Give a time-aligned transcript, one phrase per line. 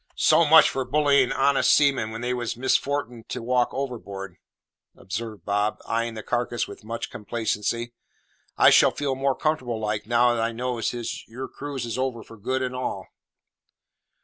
[0.15, 4.37] "So much for bullyin' honest seamen when they has the misfortin' to walk overboard,"
[4.97, 7.93] observed Bob, eyeing the carcase with much complacency.
[8.57, 12.35] "I shall feel more comfortable like, now I knows as your cruise is over for
[12.37, 13.09] good and all."